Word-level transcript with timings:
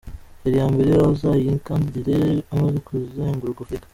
Feri 0.39 0.57
ya 0.61 0.67
mbere 0.73 0.91
azayikandagira 1.11 2.15
amaze 2.53 2.77
kuzenguruka 2.87 3.61
Afurika. 3.65 3.87